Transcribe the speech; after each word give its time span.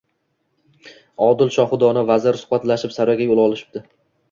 Odil 1.25 1.51
shohu 1.57 1.79
dono 1.85 2.05
vazir 2.09 2.41
suhbatlashib, 2.41 2.97
saroyga 2.99 3.31
yo‘l 3.31 3.45
olishibdi… 3.47 3.87